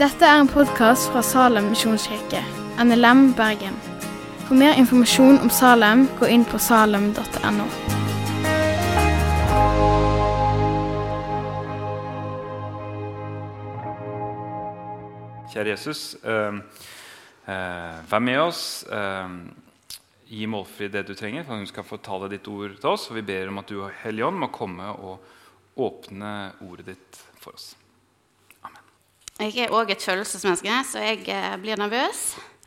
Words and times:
Dette 0.00 0.24
er 0.24 0.38
en 0.40 0.48
podkast 0.48 1.10
fra 1.12 1.20
Salem 1.20 1.66
misjonskirke, 1.74 2.40
NLM 2.80 3.34
Bergen. 3.36 3.74
For 4.46 4.56
mer 4.56 4.78
informasjon 4.80 5.36
om 5.44 5.50
Salem, 5.52 6.06
gå 6.16 6.30
inn 6.32 6.46
på 6.48 6.56
salem.no. 6.56 7.66
Kjære 15.50 15.74
Jesus, 15.74 16.14
eh, 16.24 16.60
eh, 17.44 17.98
vær 18.10 18.24
med 18.24 18.38
oss. 18.40 18.86
Eh, 18.88 19.28
gi 20.30 20.46
Målfrid 20.46 20.94
det 20.94 21.04
du 21.08 21.14
trenger, 21.14 21.44
for 21.44 21.60
hun 21.60 21.66
skal 21.66 21.84
få 21.84 21.98
tale 22.00 22.30
ditt 22.30 22.48
ord 22.48 22.78
til 22.80 22.88
oss. 22.88 23.10
Og 23.10 23.18
vi 23.18 23.22
ber 23.22 23.52
om 23.52 23.58
at 23.58 23.68
du, 23.68 23.82
Hellige 24.02 24.26
Ånd, 24.26 24.38
må 24.38 24.48
komme 24.54 24.88
og 24.96 25.20
åpne 25.74 26.52
ordet 26.60 26.86
ditt 26.86 27.20
for 27.40 27.54
oss. 27.54 27.74
Amen. 28.66 28.82
Jeg 29.40 29.66
er 29.66 29.74
òg 29.74 29.92
et 29.92 30.02
følelsesmenneske, 30.04 30.80
så 30.90 31.04
jeg 31.04 31.24
eh, 31.28 31.56
blir 31.62 31.80
nervøs. 31.80 32.24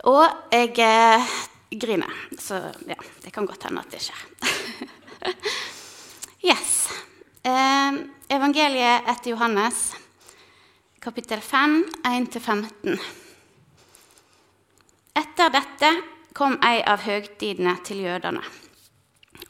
Og 0.10 0.26
jeg 0.52 0.74
eh, 0.84 1.34
griner. 1.72 2.14
Så 2.40 2.60
ja, 2.88 2.98
det 3.24 3.34
kan 3.34 3.46
godt 3.46 3.68
hende 3.68 3.84
at 3.84 3.92
det 3.92 4.02
skjer. 4.04 4.24
yes. 6.50 6.78
Eh, 7.44 8.00
evangeliet 8.30 9.10
etter 9.12 9.34
Johannes, 9.34 9.92
kapittel 11.04 11.42
5, 11.42 11.78
1-15. 12.04 12.98
Etter 15.14 15.54
dette 15.54 15.94
kom 16.34 16.58
ei 16.66 16.80
av 16.90 17.04
høgtidene 17.06 17.76
til 17.86 18.02
jødene, 18.08 18.42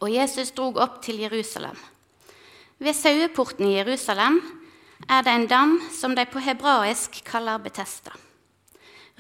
og 0.02 0.10
Jesus 0.12 0.52
drog 0.52 0.82
opp 0.84 0.98
til 1.06 1.22
Jerusalem. 1.24 1.78
Ved 2.80 2.96
saueporten 2.98 3.68
i 3.68 3.76
Jerusalem 3.78 4.40
er 5.10 5.22
det 5.24 5.34
en 5.34 5.48
dam 5.48 5.76
som 5.92 6.16
de 6.16 6.26
på 6.26 6.42
hebraisk 6.42 7.20
kaller 7.28 7.62
Betesta. 7.62 8.14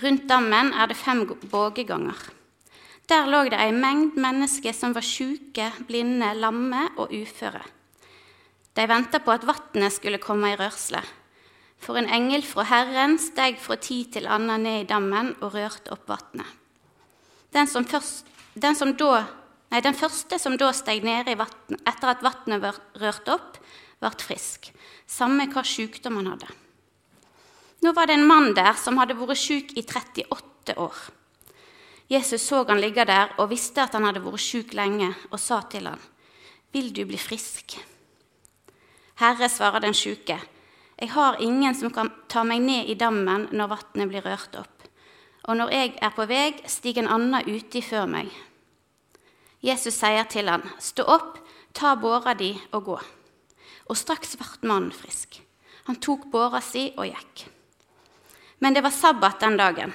Rundt 0.01 0.25
dammen 0.29 0.73
er 0.73 0.87
det 0.89 0.97
fem 0.97 1.25
bågeganger. 1.51 2.17
Der 3.09 3.27
lå 3.27 3.43
det 3.51 3.59
ei 3.59 3.71
mengd 3.75 4.15
mennesker 4.17 4.73
som 4.73 4.93
var 4.95 5.03
sjuke, 5.05 5.69
blinde, 5.87 6.31
lamme 6.39 6.87
og 6.97 7.11
uføre. 7.13 7.61
De 8.73 8.87
venta 8.89 9.19
på 9.19 9.31
at 9.35 9.45
vannet 9.45 9.93
skulle 9.93 10.21
komme 10.23 10.53
i 10.53 10.57
rørsle. 10.57 11.03
For 11.83 11.99
en 11.99 12.09
engel 12.09 12.45
fra 12.47 12.63
Herren 12.63 13.19
steg 13.19 13.59
fra 13.61 13.75
tid 13.75 14.15
til 14.15 14.27
annen 14.31 14.63
ned 14.63 14.85
i 14.85 14.89
dammen 14.89 15.33
og 15.41 15.53
rørte 15.53 15.91
opp 15.93 16.07
vannet. 16.09 16.47
Den, 17.53 17.67
den, 17.67 18.75
den 19.81 19.95
første 19.97 20.37
som 20.37 20.57
da 20.57 20.69
steg 20.75 21.01
ned 21.05 21.29
i 21.31 21.37
vatten, 21.39 21.79
etter 21.87 22.11
at 22.11 22.21
vannet 22.21 22.61
var 22.61 22.77
rørt 23.01 23.29
opp, 23.33 23.57
ble 24.03 24.11
frisk, 24.21 24.69
samme 25.09 25.47
hva 25.49 25.63
sykdom 25.65 26.19
han 26.19 26.33
hadde. 26.33 26.49
Nå 27.83 27.93
var 27.97 28.07
det 28.07 28.19
en 28.19 28.27
mann 28.27 28.53
der 28.53 28.75
som 28.79 28.99
hadde 29.01 29.17
vært 29.17 29.39
syk 29.41 29.73
i 29.79 29.83
38 29.83 30.77
år. 30.77 30.99
Jesus 32.11 32.43
så 32.45 32.61
han 32.67 32.81
ligge 32.83 33.05
der 33.07 33.33
og 33.39 33.49
visste 33.49 33.81
at 33.83 33.95
han 33.97 34.05
hadde 34.05 34.21
vært 34.23 34.43
syk 34.43 34.75
lenge, 34.77 35.09
og 35.31 35.39
sa 35.39 35.61
til 35.61 35.87
han, 35.87 35.99
'Vil 36.71 36.93
du 36.93 37.05
bli 37.05 37.17
frisk?' 37.17 37.79
Herre, 39.15 39.49
svarer 39.49 39.79
den 39.79 39.93
syke, 39.93 40.39
'Jeg 40.99 41.09
har 41.11 41.41
ingen 41.41 41.75
som 41.75 41.91
kan 41.91 42.11
ta 42.29 42.43
meg 42.43 42.61
ned 42.61 42.89
i 42.89 42.93
dammen 42.93 43.49
når 43.51 43.67
vannet 43.67 44.09
blir 44.09 44.21
rørt 44.21 44.55
opp.' 44.55 44.73
og 45.43 45.57
når 45.57 45.69
jeg 45.75 45.93
er 46.01 46.11
på 46.15 46.25
vei, 46.25 46.53
stiger 46.71 47.03
en 47.03 47.11
annen 47.11 47.49
uti 47.51 47.81
før 47.83 48.07
meg. 48.07 48.31
Jesus 49.63 49.95
sier 49.95 50.27
til 50.27 50.49
han, 50.51 50.65
Stå 50.83 51.05
opp, 51.07 51.37
ta 51.71 51.95
båra 51.95 52.35
di 52.35 52.51
og 52.75 52.89
gå. 52.89 52.99
Og 53.87 53.97
straks 53.97 54.35
ble 54.39 54.67
mannen 54.67 54.91
frisk. 54.91 55.39
Han 55.87 55.99
tok 56.03 56.27
båra 56.31 56.61
si 56.63 56.89
og 56.97 57.07
gikk. 57.07 57.45
Men 58.59 58.75
det 58.75 58.83
var 58.83 58.95
sabbat 58.95 59.39
den 59.39 59.57
dagen. 59.59 59.93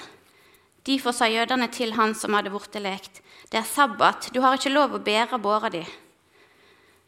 Derfor 0.85 1.13
sa 1.13 1.29
jødene 1.29 1.67
til 1.73 1.93
han 1.97 2.15
som 2.15 2.33
hadde 2.33 2.53
blitt 2.53 2.77
lekt, 2.81 3.21
Det 3.49 3.57
er 3.57 3.65
sabbat, 3.65 4.29
du 4.33 4.41
har 4.41 4.53
ikke 4.53 4.69
lov 4.69 4.93
å 4.93 5.01
bære 5.01 5.39
båra 5.41 5.69
di. 5.69 5.85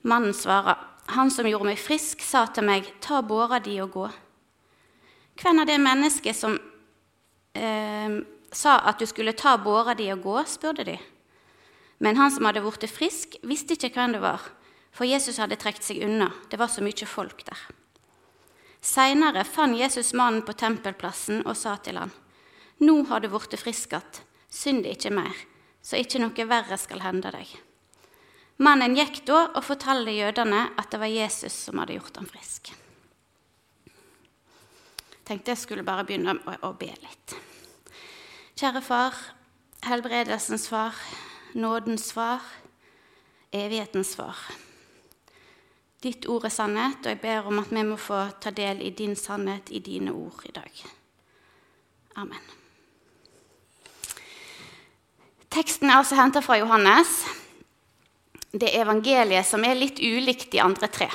Mannen 0.01 0.33
svarer, 0.33 0.77
Han 1.07 1.29
som 1.31 1.45
gjorde 1.45 1.65
meg 1.65 1.79
frisk, 1.79 2.21
sa 2.21 2.45
til 2.45 2.63
meg, 2.63 2.85
Ta 3.01 3.21
båra 3.21 3.59
di 3.59 3.79
og 3.81 3.91
gå. 3.91 4.09
Hvem 5.41 5.59
av 5.59 5.65
det 5.65 5.77
mennesket 5.79 6.35
som 6.35 6.59
eh, 7.53 8.21
sa 8.51 8.77
at 8.85 8.99
du 8.99 9.05
skulle 9.05 9.33
ta 9.33 9.57
båra 9.57 9.93
di 9.93 10.11
og 10.13 10.21
gå, 10.21 10.43
spurte 10.45 10.83
de. 10.83 10.97
Men 12.01 12.17
han 12.17 12.31
som 12.33 12.47
hadde 12.49 12.63
blitt 12.65 12.89
frisk, 12.89 13.35
visste 13.45 13.77
ikke 13.77 13.93
hvem 13.93 14.15
det 14.15 14.23
var, 14.23 14.41
for 14.91 15.05
Jesus 15.05 15.37
hadde 15.37 15.59
trukket 15.61 15.85
seg 15.85 16.01
unna. 16.01 16.31
Det 16.49 16.57
var 16.57 16.71
så 16.73 16.81
mye 16.81 17.05
folk 17.05 17.45
der. 17.45 17.61
Seinere 18.81 19.43
fant 19.45 19.77
Jesus 19.77 20.09
mannen 20.17 20.41
på 20.41 20.57
tempelplassen 20.57 21.43
og 21.45 21.53
sa 21.57 21.75
til 21.77 22.01
han, 22.01 22.09
Nå 22.81 23.03
har 23.11 23.21
du 23.21 23.29
blitt 23.29 23.53
frisk 23.61 23.93
igjen, 23.93 24.23
synd 24.49 24.89
ikke 24.89 25.13
mer, 25.13 25.35
så 25.85 26.01
ikke 26.01 26.23
noe 26.23 26.49
verre 26.49 26.81
skal 26.81 27.05
hende 27.05 27.29
deg. 27.37 27.53
Mannen 28.61 28.97
gikk 28.97 29.21
da 29.29 29.51
og 29.53 29.63
fortalte 29.65 30.17
jødene 30.17 30.67
at 30.81 30.89
det 30.89 30.99
var 31.01 31.09
Jesus 31.13 31.53
som 31.67 31.77
hadde 31.81 31.99
gjort 31.99 32.17
ham 32.17 32.29
frisk. 32.33 32.73
Jeg 33.85 35.25
tenkte 35.29 35.53
jeg 35.53 35.61
skulle 35.61 35.85
bare 35.85 36.03
begynne 36.09 36.33
å 36.65 36.73
be 36.73 36.89
litt. 36.89 37.37
Kjære 38.57 38.81
Far, 38.85 39.13
helbredelsens 39.85 40.65
far, 40.69 40.97
nådens 41.53 42.11
far, 42.13 42.43
evighetens 43.53 44.15
far. 44.15 44.37
Ditt 46.01 46.25
ord 46.25 46.47
er 46.47 46.53
sannhet, 46.53 47.03
og 47.03 47.11
jeg 47.11 47.21
ber 47.21 47.49
om 47.49 47.59
at 47.61 47.69
vi 47.69 47.83
må 47.85 47.97
få 48.01 48.23
ta 48.41 48.49
del 48.49 48.81
i 48.81 48.89
din 48.89 49.15
sannhet 49.15 49.69
i 49.69 49.79
dine 49.79 50.13
ord 50.13 50.41
i 50.49 50.53
dag. 50.55 50.85
Amen. 52.15 52.41
Teksten 55.51 55.89
er 55.89 55.99
altså 55.99 56.15
henta 56.15 56.41
fra 56.41 56.57
Johannes. 56.57 57.11
Det 58.51 58.71
er 58.71 58.85
evangeliet 58.85 59.45
som 59.47 59.63
er 59.67 59.77
litt 59.77 59.99
ulikt 59.99 60.49
de 60.51 60.61
andre 60.63 60.87
tre. 60.91 61.09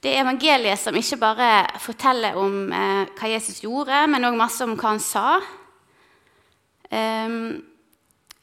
Det 0.00 0.12
er 0.12 0.22
evangeliet 0.22 0.78
som 0.78 0.96
ikke 0.96 1.18
bare 1.18 1.50
forteller 1.82 2.36
om 2.38 2.68
eh, 2.70 3.08
hva 3.18 3.30
Jesus 3.32 3.62
gjorde, 3.64 4.04
men 4.12 4.28
òg 4.28 4.36
masse 4.38 4.62
om 4.62 4.76
hva 4.76 4.92
han 4.92 5.02
sa 5.02 5.40
um, 6.92 7.56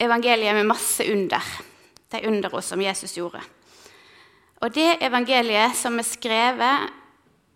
evangeliet 0.00 0.54
med 0.54 0.66
masse 0.68 1.06
under. 1.12 1.42
De 2.12 2.20
undere 2.28 2.62
som 2.62 2.82
Jesus 2.82 3.16
gjorde. 3.16 3.40
Og 4.62 4.74
det 4.74 5.02
evangeliet 5.02 5.74
som 5.76 5.98
er 5.98 6.06
skrevet 6.06 6.92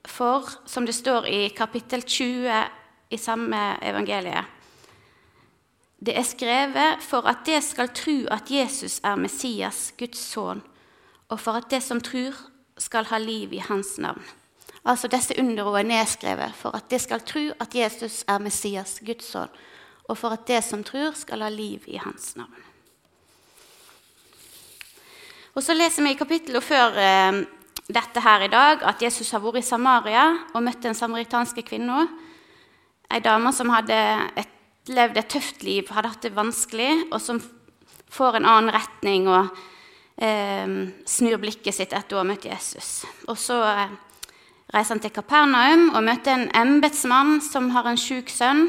for, 0.09 0.49
som 0.67 0.87
det 0.87 0.97
står 0.97 1.29
i 1.31 1.49
kapittel 1.57 2.03
20 2.03 2.65
i 3.11 3.17
samme 3.17 3.61
evangeliet 3.83 4.45
Det 5.99 6.15
er 6.15 6.27
skrevet 6.27 7.03
for 7.03 7.27
at 7.27 7.47
det 7.47 7.63
skal 7.65 7.89
tro 7.95 8.19
at 8.31 8.51
Jesus 8.51 9.01
er 9.03 9.17
Messias, 9.17 9.93
Guds 9.99 10.19
sønn, 10.19 10.63
og 11.29 11.41
for 11.41 11.59
at 11.59 11.71
det 11.71 11.83
som 11.83 12.01
tror, 12.01 12.37
skal 12.79 13.09
ha 13.11 13.19
liv 13.19 13.53
i 13.53 13.59
hans 13.59 13.97
navn. 13.99 14.23
Altså 14.85 15.09
Disse 15.09 15.35
underordene 15.39 15.95
er 15.95 15.99
nedskrevet 15.99 16.55
for 16.55 16.77
at 16.77 16.87
det 16.91 17.01
skal 17.01 17.21
tro 17.21 17.49
at 17.61 17.75
Jesus 17.75 18.25
er 18.29 18.39
Messias, 18.39 19.01
Guds 19.07 19.33
sønn, 19.33 19.51
og 20.09 20.17
for 20.17 20.35
at 20.35 20.47
det 20.49 20.63
som 20.65 20.83
tror, 20.85 21.13
skal 21.17 21.45
ha 21.45 21.51
liv 21.53 21.85
i 21.87 22.01
hans 22.01 22.33
navn. 22.39 22.65
Og 25.55 25.63
Så 25.63 25.75
leser 25.75 26.05
vi 26.07 26.15
i 26.15 26.19
kapittelet 26.19 26.63
før 26.65 26.97
eh, 27.03 27.41
dette 27.89 28.23
her 28.23 28.45
i 28.47 28.53
dag 28.53 28.85
at 28.87 29.03
Jesus 29.03 29.33
har 29.35 29.43
vært 29.43 29.61
i 29.61 29.67
Samaria 29.67 30.25
og 30.55 30.63
møtt 30.63 30.85
den 30.85 30.95
samaritanske 30.95 31.65
kvinna. 31.67 32.07
Ei 33.11 33.21
dame 33.25 33.53
som 33.57 33.73
hadde 33.73 33.97
et, 34.39 34.53
levd 34.89 35.19
et 35.19 35.29
tøft 35.29 35.65
liv, 35.67 35.89
hadde 35.91 36.13
hatt 36.13 36.25
det 36.25 36.37
vanskelig, 36.37 37.09
og 37.11 37.21
som 37.21 37.41
får 38.09 38.39
en 38.39 38.49
annen 38.49 38.73
retning 38.73 39.27
og 39.29 39.51
eh, 40.23 40.69
snur 41.05 41.41
blikket 41.43 41.75
sitt 41.75 41.93
etter 41.97 42.17
å 42.17 42.23
ha 42.23 42.29
møtt 42.29 42.47
Jesus. 42.49 43.03
Og 43.27 43.37
så 43.37 43.59
eh, 43.67 43.97
reiser 44.73 44.95
han 44.95 45.03
til 45.05 45.17
Kapernaum 45.19 45.89
og 45.91 46.07
møter 46.07 46.37
en 46.37 46.49
embetsmann 46.57 47.43
som 47.45 47.73
har 47.75 47.89
en 47.91 48.01
sjuk 48.01 48.33
sønn 48.33 48.69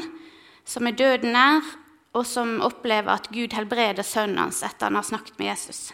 som 0.70 0.86
er 0.86 0.94
døden 0.94 1.34
nær, 1.34 1.66
og 2.14 2.26
som 2.26 2.58
opplever 2.66 3.12
at 3.12 3.28
Gud 3.30 3.54
helbreder 3.54 4.06
sønnen 4.06 4.38
hans 4.42 4.62
etter 4.66 4.88
han 4.88 4.98
har 4.98 5.06
snakket 5.06 5.38
med 5.38 5.50
Jesus. 5.50 5.90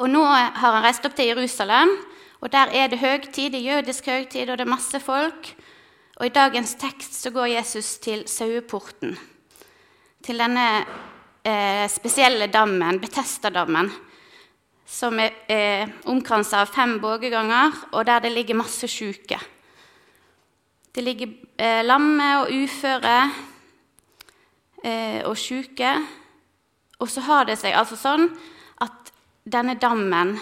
Og 0.00 0.08
Nå 0.10 0.22
har 0.24 0.54
han 0.56 0.84
reist 0.84 1.04
opp 1.06 1.16
til 1.18 1.30
Jerusalem, 1.30 1.92
og 2.40 2.52
der 2.54 2.72
er 2.72 2.88
det 2.88 3.02
høgtid, 3.02 3.54
jødisk 3.58 4.08
høgtid, 4.08 4.48
og 4.48 4.58
det 4.58 4.64
er 4.64 4.72
masse 4.72 5.00
folk. 5.02 5.50
Og 6.16 6.26
I 6.26 6.34
dagens 6.34 6.74
tekst 6.80 7.18
så 7.20 7.32
går 7.34 7.52
Jesus 7.56 7.98
til 8.00 8.24
saueporten, 8.28 9.16
til 10.24 10.40
denne 10.40 10.66
eh, 11.44 11.86
spesielle 11.90 12.48
dammen, 12.52 13.00
Betestadammen, 13.00 13.90
som 14.90 15.20
er 15.20 15.36
eh, 15.52 15.92
omkransa 16.10 16.64
av 16.64 16.72
fem 16.72 16.98
bågeganger, 17.02 17.86
og 17.92 18.06
der 18.08 18.24
det 18.24 18.34
ligger 18.34 18.58
masse 18.62 18.88
sjuke. 18.90 19.38
Det 20.90 21.04
ligger 21.04 21.30
eh, 21.56 21.84
lamme 21.86 22.28
og 22.42 22.50
uføre 22.50 23.18
eh, 24.82 25.20
og 25.22 25.36
sjuke. 25.38 25.92
Og 26.98 27.10
så 27.10 27.22
har 27.28 27.46
det 27.46 27.58
seg 27.60 27.76
altså 27.78 27.98
sånn 27.98 28.26
at 28.82 29.12
denne 29.44 29.76
dammen 29.80 30.36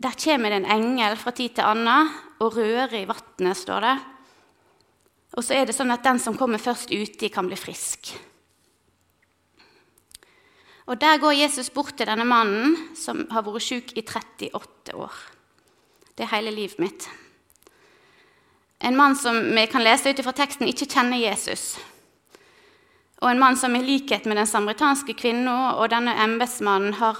Der 0.00 0.16
kommer 0.16 0.48
det 0.48 0.62
en 0.62 0.72
engel 0.72 1.16
fra 1.20 1.32
tid 1.36 1.58
til 1.58 1.66
annen 1.66 2.08
og 2.40 2.54
rører 2.56 3.02
i 3.02 3.04
vannet, 3.04 3.56
står 3.56 3.84
det. 3.84 3.96
Og 5.36 5.44
så 5.44 5.58
er 5.58 5.68
det 5.68 5.76
sånn 5.76 5.92
at 5.92 6.04
den 6.06 6.18
som 6.18 6.38
kommer 6.40 6.58
først 6.58 6.88
uti, 6.88 7.28
kan 7.28 7.44
bli 7.46 7.58
frisk. 7.60 8.14
Og 10.88 10.98
Der 10.98 11.20
går 11.20 11.36
Jesus 11.36 11.68
bort 11.70 11.94
til 11.96 12.08
denne 12.08 12.24
mannen 12.24 12.94
som 12.96 13.26
har 13.30 13.44
vært 13.44 13.62
syk 13.62 13.92
i 13.94 14.02
38 14.02 14.96
år. 14.96 15.12
Det 16.16 16.24
er 16.24 16.32
hele 16.32 16.50
livet 16.56 16.80
mitt. 16.80 17.06
En 18.80 18.96
mann 18.96 19.16
som 19.16 19.36
vi 19.54 19.66
kan 19.66 19.84
lese 19.84 20.10
ut 20.10 20.22
fra 20.24 20.32
teksten 20.32 20.68
ikke 20.70 20.88
kjenner 20.88 21.20
Jesus. 21.20 21.74
Og 23.20 23.28
en 23.28 23.40
mann 23.40 23.58
som 23.60 23.74
i 23.76 23.82
likhet 23.84 24.24
med 24.24 24.40
den 24.40 24.48
samaritanske 24.48 25.12
kvinnen 25.18 25.50
og 25.52 25.90
denne 25.92 26.14
embetsmannen 26.24 26.96
har 27.00 27.18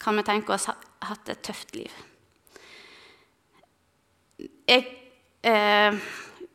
kan 0.00 0.16
vi 0.16 0.24
tenke 0.26 0.52
oss, 0.52 0.66
hatt 0.68 1.28
et 1.32 1.42
tøft 1.44 1.76
liv. 1.76 1.92
Jeg, 4.68 4.86
eh, 5.44 5.96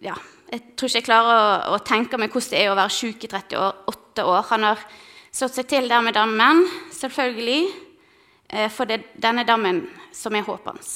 ja, 0.05 0.15
jeg 0.49 0.63
tror 0.77 0.89
ikke 0.89 0.99
jeg 0.99 1.07
klarer 1.07 1.29
å, 1.33 1.75
å, 1.75 1.79
tenke 1.85 2.17
meg 2.21 2.33
hvordan 2.33 2.51
det 2.53 2.63
er 2.63 2.73
å 2.73 2.77
være 2.77 2.93
syk 2.93 3.25
i 3.25 3.31
38 3.31 4.25
år. 4.25 4.41
Han 4.51 4.67
har 4.67 4.83
slått 5.31 5.57
seg 5.57 5.69
til 5.69 5.89
der 5.89 6.03
med 6.05 6.17
dammen, 6.17 6.65
selvfølgelig, 6.93 7.61
eh, 8.49 8.67
for 8.73 8.89
det 8.89 8.99
er 8.99 9.23
denne 9.29 9.47
dammen 9.49 9.85
som 10.13 10.35
er 10.35 10.45
håpet 10.45 10.73
hans. 10.73 10.93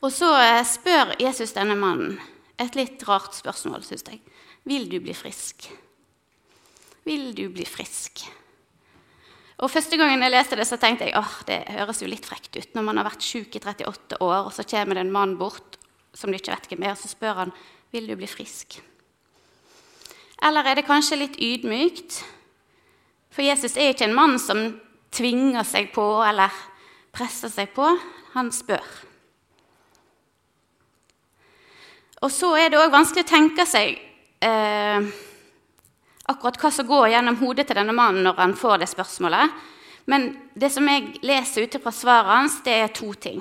Og 0.00 0.12
så 0.12 0.28
eh, 0.40 0.64
spør 0.64 1.14
Jesus 1.20 1.52
denne 1.56 1.76
mannen 1.78 2.16
et 2.60 2.76
litt 2.76 3.02
rart 3.08 3.36
spørsmål, 3.36 3.84
syns 3.84 4.04
jeg. 4.08 4.20
Vil 4.68 4.88
du 4.90 4.98
bli 5.00 5.14
frisk? 5.16 5.68
Vil 7.08 7.30
du 7.36 7.46
bli 7.52 7.64
frisk? 7.68 8.26
Og 9.60 9.68
Første 9.68 9.96
gangen 10.00 10.22
jeg 10.24 10.32
leste 10.32 10.56
det, 10.56 10.66
så 10.68 10.78
tenkte 10.80 11.08
jeg 11.08 11.16
at 11.16 11.44
det 11.48 11.58
høres 11.76 12.00
jo 12.00 12.08
litt 12.08 12.28
frekt 12.28 12.54
ut. 12.56 12.70
Når 12.76 12.84
man 12.84 13.00
har 13.00 13.08
vært 13.10 13.24
syk 13.24 13.56
i 13.56 13.60
38 13.60 14.20
år, 14.24 14.48
og 14.48 14.52
så 14.56 14.64
kommer 14.64 14.96
det 14.96 15.04
en 15.04 15.12
mann 15.12 15.36
bort 15.40 15.76
som 16.16 16.32
du 16.32 16.38
ikke 16.38 16.54
vet 16.54 16.70
hvem 16.72 16.86
er, 16.86 16.94
og 16.96 17.00
så 17.00 17.10
spør 17.12 17.42
han 17.44 17.52
vil 17.92 18.08
du 18.08 18.16
bli 18.16 18.28
frisk. 18.30 18.78
Eller 20.40 20.64
er 20.64 20.78
det 20.78 20.86
kanskje 20.88 21.20
litt 21.20 21.36
ydmykt? 21.36 22.22
For 23.30 23.44
Jesus 23.44 23.76
er 23.76 23.92
ikke 23.92 24.08
en 24.08 24.16
mann 24.16 24.38
som 24.40 24.80
tvinger 25.12 25.66
seg 25.68 25.92
på 25.94 26.06
eller 26.24 26.54
presser 27.12 27.52
seg 27.52 27.74
på. 27.76 27.86
Han 28.34 28.48
spør. 28.54 28.84
Og 32.20 32.32
så 32.32 32.52
er 32.60 32.68
det 32.68 32.80
òg 32.80 32.92
vanskelig 32.92 33.24
å 33.24 33.30
tenke 33.30 33.64
seg 33.68 33.94
eh, 34.44 35.06
akkurat 36.28 36.58
hva 36.60 36.70
som 36.74 36.88
går 36.88 37.08
gjennom 37.14 37.38
hodet 37.40 37.68
til 37.68 37.78
denne 37.80 37.96
mannen 37.96 38.26
når 38.26 38.42
han 38.42 38.56
får 38.58 38.82
det 38.82 38.90
spørsmålet. 38.92 39.56
Men 40.10 40.28
det 40.58 40.68
som 40.74 40.88
jeg 40.88 41.20
leser 41.24 41.64
ut 41.64 41.80
fra 41.80 41.92
svaret 41.94 42.34
hans, 42.34 42.60
det 42.66 42.76
er 42.76 42.92
to 42.92 43.12
ting. 43.16 43.40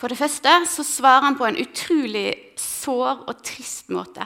For 0.00 0.08
det 0.08 0.16
første 0.16 0.52
så 0.70 0.84
svarer 0.86 1.26
han 1.28 1.36
på 1.36 1.44
en 1.44 1.60
utrolig 1.60 2.56
sår 2.56 3.26
og 3.28 3.42
trist 3.44 3.92
måte. 3.92 4.24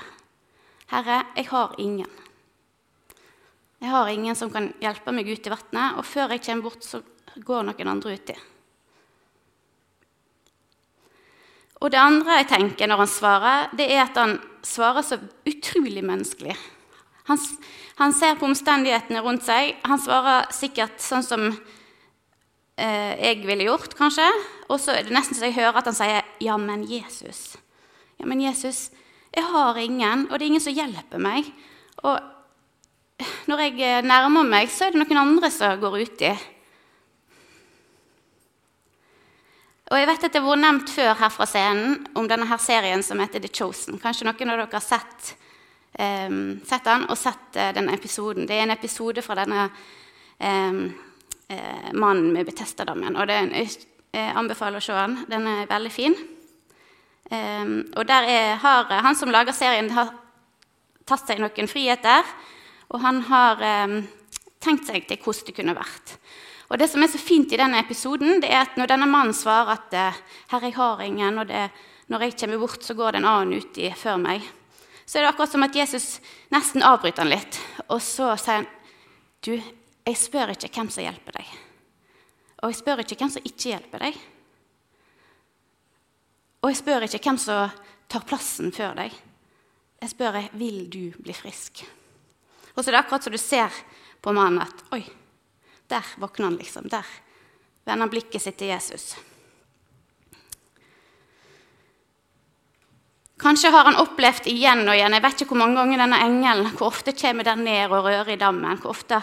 Herre, 0.93 1.25
jeg 1.35 1.49
har 1.51 1.75
ingen. 1.83 2.11
Jeg 3.83 3.91
har 3.91 4.09
ingen 4.09 4.39
som 4.39 4.53
kan 4.55 4.71
hjelpe 4.81 5.13
meg 5.13 5.29
ut 5.29 5.49
i 5.49 5.53
vannet, 5.53 5.99
og 5.99 6.07
før 6.07 6.37
jeg 6.37 6.45
kommer 6.47 6.69
bort, 6.69 6.87
så 6.87 7.03
går 7.43 7.67
noen 7.67 7.91
andre 7.91 8.15
uti. 8.15 8.37
Og 11.85 11.93
det 11.93 12.01
andre 12.01 12.39
jeg 12.41 12.49
tenker 12.49 12.89
når 12.89 13.03
han 13.03 13.13
svarer, 13.13 13.67
det 13.77 13.91
er 13.93 14.07
at 14.07 14.17
han 14.17 14.39
svarer 14.65 15.05
så 15.05 15.19
utrolig 15.21 16.01
menneskelig. 16.01 16.57
Han, 17.29 17.41
han, 18.01 18.15
ser 18.17 18.39
på 18.41 18.49
omstendighetene 18.49 19.21
rundt 19.25 19.45
seg. 19.45 19.77
Han 19.85 20.01
svarer 20.01 20.49
sikkert 20.53 20.97
sånn 21.05 21.25
som 21.25 21.45
eh, 21.51 23.13
jeg 23.21 23.45
ville 23.45 23.69
gjort, 23.69 23.97
kanskje. 23.99 24.27
Og 24.73 24.81
så 24.81 24.97
er 24.97 25.05
det 25.05 25.13
nesten 25.13 25.37
så 25.37 25.49
jeg 25.51 25.59
hører 25.59 25.83
at 25.83 25.91
han 25.93 25.97
sier 25.97 26.25
'Ja, 26.41 26.57
men 26.57 26.87
Jesus'. 26.89 27.59
Ja, 28.19 28.27
men 28.27 28.41
Jesus, 28.41 28.91
jeg 29.35 29.45
har 29.45 29.77
ingen, 29.77 30.29
og 30.31 30.39
det 30.39 30.45
er 30.45 30.53
ingen 30.53 30.65
som 30.65 30.73
hjelper 30.73 31.19
meg. 31.19 31.53
Og 32.05 32.21
når 33.47 33.59
jeg 33.59 33.81
eh, 33.81 34.03
nærmer 34.05 34.43
meg, 34.49 34.71
så 34.73 34.87
er 34.87 34.95
det 34.95 35.03
noen 35.03 35.21
andre 35.21 35.51
som 35.51 35.81
går 35.81 36.01
uti. 36.01 36.33
Og 39.93 39.99
jeg 40.01 40.09
vet 40.09 40.23
at 40.25 40.33
det 40.33 40.41
har 40.41 40.49
vært 40.49 40.63
nevnt 40.63 40.91
før 40.95 41.17
her 41.21 41.33
fra 41.33 41.47
scenen 41.49 41.99
om 42.17 42.29
denne 42.29 42.47
her 42.49 42.61
serien 42.63 43.03
som 43.05 43.21
heter 43.21 43.43
The 43.45 43.51
Chosen. 43.53 43.99
Kanskje 44.01 44.25
noen 44.25 44.53
av 44.55 44.63
dere 44.63 44.79
har 44.79 44.85
sett 44.85 45.35
um, 45.99 46.61
sett 46.65 46.87
den 46.87 47.05
og 47.05 47.19
sett 47.21 47.59
uh, 47.59 47.71
denne 47.77 47.93
episoden. 47.97 48.49
Det 48.49 48.57
er 48.57 48.65
en 48.65 48.75
episode 48.75 49.23
fra 49.25 49.37
denne 49.43 49.67
um, 50.39 50.81
uh, 51.53 51.91
mannen 51.93 52.33
med 52.33 52.49
Betestadammen. 52.49 53.19
Og 53.19 53.29
det 53.29 53.37
er 53.37 53.45
en, 53.45 53.77
jeg 54.15 54.33
anbefaler 54.41 54.81
å 54.81 54.87
se 54.87 54.97
den. 54.97 55.19
Den 55.29 55.51
er 55.53 55.71
veldig 55.71 55.93
fin. 55.93 56.17
Um, 57.29 57.77
og 57.93 58.09
der 58.09 58.29
er, 58.31 58.51
har 58.65 58.89
han 59.05 59.21
som 59.21 59.33
lager 59.33 59.57
serien, 59.57 59.93
har 59.93 60.15
tatt 61.05 61.29
seg 61.29 61.45
noen 61.45 61.69
friheter. 61.69 62.25
Og 62.89 63.03
han 63.05 63.21
har 63.29 63.61
tenkt 64.63 64.87
seg 64.89 65.05
til 65.09 65.21
hvordan 65.21 65.49
det 65.49 65.55
kunne 65.57 65.77
vært. 65.77 66.17
Og 66.71 66.79
det 66.81 66.89
som 66.91 67.03
er 67.05 67.11
så 67.13 67.21
fint 67.21 67.53
i 67.53 67.61
denne 67.61 67.81
episoden, 67.83 68.41
det 68.41 68.51
er 68.51 68.65
at 68.65 68.79
når 68.81 68.91
denne 68.95 69.09
mannen 69.11 69.37
svarer 69.37 69.77
at 69.77 69.93
'Herre, 70.49 70.65
jeg 70.71 70.75
har 70.75 71.03
ingen', 71.03 71.39
og 71.39 71.47
det, 71.47 71.71
når 72.09 72.21
jeg 72.21 72.37
kommer 72.41 72.59
bort, 72.59 72.85
så 72.85 72.95
går 72.95 73.13
det 73.13 73.19
en 73.19 73.25
annen 73.25 73.59
uti 73.59 73.91
før 73.91 74.17
meg', 74.17 74.49
så 75.07 75.19
er 75.19 75.23
det 75.23 75.29
akkurat 75.35 75.53
som 75.53 75.63
at 75.63 75.77
Jesus 75.77 76.21
nesten 76.51 76.83
avbryter 76.83 77.23
han 77.23 77.29
litt. 77.29 77.61
Og 77.89 78.01
så 78.01 78.37
sier 78.37 78.55
han, 78.55 78.67
'Du, 79.43 79.61
jeg 80.07 80.17
spør 80.17 80.51
ikke 80.51 80.73
hvem 80.73 80.91
som 80.91 81.05
hjelper 81.05 81.33
deg.' 81.33 81.59
Og 82.63 82.71
jeg 82.71 82.81
spør 82.81 83.03
ikke 83.03 83.17
hvem 83.21 83.31
som 83.31 83.45
ikke 83.45 83.69
hjelper 83.69 83.99
deg. 83.99 84.15
Og 86.63 86.71
jeg 86.71 86.77
spør 86.77 87.05
ikke 87.05 87.21
hvem 87.21 87.39
som 87.39 87.75
tar 88.09 88.25
plassen 88.25 88.73
før 88.73 88.95
deg. 88.97 89.13
Jeg 90.01 90.13
spør 90.15 90.39
vil 90.57 90.89
du 90.89 91.13
bli 91.21 91.35
frisk. 91.37 91.85
Og 92.75 92.81
så 92.81 92.89
er 92.89 92.97
det 92.97 93.03
akkurat 93.03 93.27
som 93.27 93.35
du 93.35 93.39
ser 93.39 93.69
på 94.25 94.33
mannen 94.33 94.63
at 94.65 94.85
Oi, 94.97 95.03
der 95.93 96.05
våkner 96.21 96.51
han, 96.51 96.57
liksom. 96.57 96.89
Der 96.89 97.07
vender 97.85 98.11
blikket 98.13 98.43
sitt 98.43 98.59
til 98.61 98.73
Jesus. 98.73 99.15
Kanskje 103.41 103.71
har 103.75 103.85
han 103.85 103.99
opplevd 103.99 104.47
igjen 104.49 104.87
og 104.87 104.95
igjen 104.95 105.17
jeg 105.17 105.25
vet 105.25 105.43
ikke 105.43 105.53
hvor 105.53 105.61
mange 105.65 105.77
ganger 105.81 106.05
denne 106.05 106.21
engelen, 106.25 106.71
hvor 106.79 106.93
ofte 106.93 107.13
kommer 107.19 107.47
den 107.47 107.65
ned 107.67 107.93
og 107.93 108.07
rører 108.07 108.31
i 108.33 108.41
dammen. 108.41 108.79
Hvor 108.81 108.95
ofte 108.95 109.19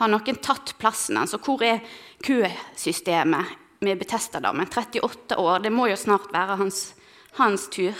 har 0.00 0.10
noen 0.10 0.40
tatt 0.42 0.74
plassen 0.82 1.20
hans? 1.20 1.34
Og 1.36 1.46
hvor 1.46 1.62
er 1.64 1.84
køsystemet 2.26 3.54
med 3.82 4.00
Betestadammen? 4.02 4.68
38 4.68 5.38
år, 5.38 5.62
det 5.64 5.72
må 5.72 5.88
jo 5.88 5.96
snart 5.96 6.28
være 6.34 6.58
hans, 6.60 6.82
hans 7.38 7.68
tur. 7.72 7.96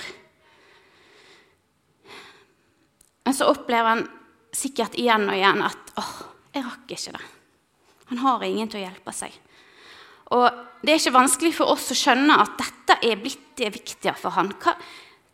Men 3.22 3.38
så 3.38 3.48
opplever 3.48 3.94
han 3.94 4.08
sikkert 4.52 4.98
igjen 4.98 5.28
og 5.30 5.38
igjen 5.38 5.62
at 5.64 5.94
åh, 6.02 6.16
jeg 6.52 6.66
rakk 6.66 6.90
ikke 6.90 7.14
det. 7.16 7.24
Han 8.12 8.20
har 8.20 8.44
ingen 8.44 8.68
til 8.68 8.82
å 8.82 8.84
hjelpe 8.84 9.14
seg. 9.16 9.32
Og 10.32 10.44
det 10.82 10.92
er 10.92 11.00
ikke 11.00 11.14
vanskelig 11.16 11.54
for 11.56 11.72
oss 11.72 11.90
å 11.92 11.96
skjønne 11.96 12.36
at 12.44 12.58
dette 12.60 12.98
er 13.08 13.20
blitt 13.20 13.52
det 13.56 13.70
viktige 13.74 14.14
for 14.18 14.34
han. 14.36 14.50
Hva, 14.60 14.74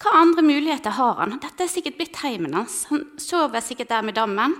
hva 0.02 0.14
andre 0.20 0.44
muligheter 0.46 0.94
har 0.94 1.18
han? 1.22 1.38
Dette 1.42 1.64
er 1.64 1.72
sikkert 1.72 1.98
blitt 1.98 2.20
heimen 2.22 2.54
hans. 2.54 2.84
Han 2.92 3.04
sover 3.18 3.62
sikkert 3.64 3.90
der 3.90 4.06
med 4.06 4.18
dammen. 4.18 4.54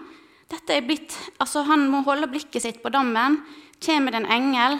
Dette 0.48 0.74
er 0.74 0.86
blitt, 0.86 1.14
altså 1.38 1.62
Han 1.68 1.86
må 1.92 2.00
holde 2.06 2.30
blikket 2.30 2.64
sitt 2.64 2.82
på 2.82 2.90
dammen. 2.90 3.42
Kommer 3.84 4.14
det 4.14 4.22
en 4.24 4.32
engel, 4.32 4.78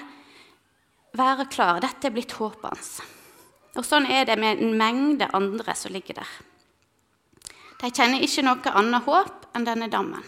være 1.14 1.46
klar. 1.52 1.82
Dette 1.84 2.08
er 2.08 2.14
blitt 2.14 2.34
håpet 2.38 2.66
hans. 2.66 2.92
Og 3.78 3.86
Sånn 3.86 4.08
er 4.10 4.26
det 4.26 4.38
med 4.40 4.58
en 4.58 4.74
mengde 4.78 5.28
andre 5.36 5.74
som 5.78 5.94
ligger 5.94 6.18
der. 6.18 6.30
De 7.78 7.92
kjenner 7.94 8.24
ikke 8.24 8.42
noe 8.42 8.74
annet 8.74 9.06
håp 9.06 9.50
enn 9.54 9.66
denne 9.68 9.86
dammen. 9.92 10.24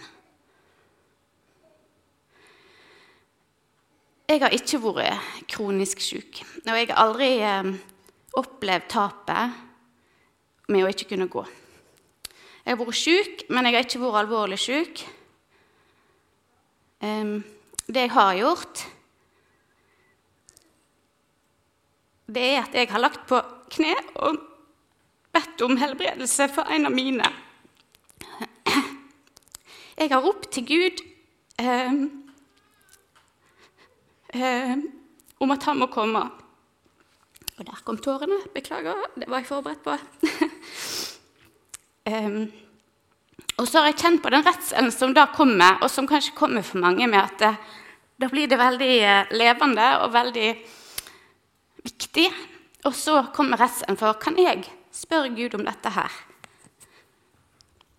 Jeg 4.30 4.44
har 4.44 4.52
ikke 4.54 4.78
vært 4.78 5.46
kronisk 5.50 5.98
syk, 5.98 6.36
og 6.62 6.76
jeg 6.78 6.86
har 6.86 7.00
aldri 7.02 7.30
eh, 7.42 7.70
opplevd 8.38 8.84
tapet 8.92 9.56
med 10.70 10.84
å 10.86 10.90
ikke 10.92 11.08
kunne 11.10 11.26
gå. 11.26 11.42
Jeg 12.62 12.70
har 12.70 12.78
vært 12.78 13.00
syk, 13.00 13.42
men 13.50 13.66
jeg 13.66 13.74
har 13.74 13.88
ikke 13.88 14.02
vært 14.04 14.20
alvorlig 14.20 14.60
syk. 14.62 15.02
det 17.90 18.04
jeg 18.04 18.14
har 18.14 18.38
gjort, 18.38 18.84
det 22.30 22.46
er 22.52 22.62
at 22.62 22.74
jeg 22.78 22.90
har 22.92 23.02
lagt 23.02 23.26
på 23.26 23.42
kne 23.74 23.98
og 24.14 24.38
bedt 25.34 25.66
om 25.66 25.74
helbredelse 25.80 26.46
for 26.54 26.70
en 26.70 26.86
av 26.86 26.94
mine. 26.94 27.34
Jeg 29.98 30.14
har 30.14 30.22
ropt 30.22 30.52
til 30.54 30.70
Gud 30.70 31.02
eh, 31.58 32.04
eh, 34.34 34.76
om 35.40 35.50
at 35.54 35.66
han 35.68 35.80
må 35.80 35.88
komme. 35.92 36.22
Og 37.58 37.66
der 37.66 37.84
kom 37.84 37.98
tårene. 38.00 38.38
Beklager, 38.54 38.96
det 39.16 39.28
var 39.28 39.42
jeg 39.42 39.50
forberedt 39.50 39.82
på. 39.84 39.96
um, 42.12 42.42
og 43.60 43.68
så 43.68 43.82
har 43.82 43.90
jeg 43.90 43.98
kjent 44.00 44.22
på 44.24 44.32
den 44.32 44.46
redselen 44.46 44.88
som 44.94 45.12
da 45.16 45.26
kommer, 45.34 45.76
og 45.84 45.90
som 45.92 46.08
kanskje 46.08 46.36
kommer 46.36 46.64
for 46.64 46.80
mange, 46.80 47.06
med 47.06 47.20
at 47.20 47.60
Da 48.20 48.28
blir 48.28 48.48
det 48.48 48.58
veldig 48.60 48.94
eh, 49.00 49.30
levende 49.32 49.84
og 50.04 50.12
veldig 50.12 50.48
viktig. 51.84 52.26
Og 52.84 52.92
så 52.94 53.22
kommer 53.32 53.56
redselen 53.56 53.96
for 53.96 54.12
kan 54.20 54.36
jeg 54.36 54.66
spørre 54.92 55.30
Gud 55.32 55.54
om 55.56 55.64
dette 55.64 55.88
her. 55.94 56.18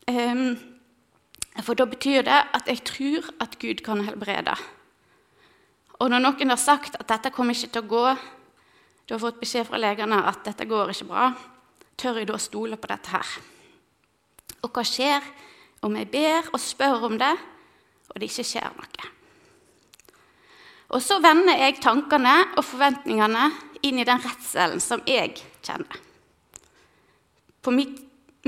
Um, 0.07 0.59
for 1.65 1.73
da 1.73 1.85
betyr 1.89 2.21
det 2.21 2.37
at 2.53 2.69
jeg 2.69 2.83
tror 2.85 3.31
at 3.41 3.57
Gud 3.59 3.81
kan 3.81 4.05
helbrede. 4.05 4.53
Og 6.01 6.09
når 6.09 6.23
noen 6.23 6.49
har 6.49 6.57
sagt 6.57 6.97
at 6.97 7.09
dette 7.11 7.29
kommer 7.33 7.53
ikke 7.53 7.75
til 7.75 7.83
å 7.83 7.91
gå, 7.91 8.05
du 9.05 9.13
har 9.13 9.21
fått 9.21 9.41
beskjed 9.41 9.67
fra 9.69 9.77
legene 9.77 10.17
at 10.25 10.41
dette 10.47 10.65
går 10.65 10.93
ikke 10.93 11.09
bra, 11.11 11.27
tør 11.99 12.17
jeg 12.17 12.29
da 12.31 12.39
stole 12.41 12.79
på 12.81 12.89
dette 12.89 13.13
her? 13.13 13.33
Og 14.65 14.71
hva 14.73 14.83
skjer 14.85 15.25
om 15.85 15.97
jeg 15.99 16.09
ber 16.09 16.49
og 16.49 16.61
spør 16.61 17.05
om 17.09 17.17
det, 17.21 17.33
og 18.09 18.17
det 18.17 18.31
ikke 18.31 18.47
skjer 18.49 18.73
noe? 18.77 19.11
Og 20.91 21.03
så 21.05 21.19
vender 21.23 21.59
jeg 21.61 21.77
tankene 21.83 22.33
og 22.57 22.65
forventningene 22.67 23.45
inn 23.85 24.01
i 24.01 24.07
den 24.07 24.25
redselen 24.25 24.81
som 24.83 25.05
jeg 25.07 25.37
kjenner. 25.63 26.01
På 27.61 27.71
mitt, 27.71 27.93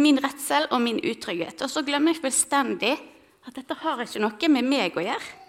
min 0.02 0.18
redsel 0.20 0.66
og 0.74 0.82
min 0.82 0.98
utrygghet. 1.00 1.62
Og 1.62 1.70
så 1.70 1.86
glemmer 1.86 2.12
jeg 2.12 2.24
fullstendig 2.26 2.98
at 3.46 3.56
dette 3.56 3.78
har 3.86 4.02
ikke 4.02 4.24
noe 4.26 4.52
med 4.52 4.70
meg 4.74 4.98
å 4.98 5.06
gjøre. 5.06 5.43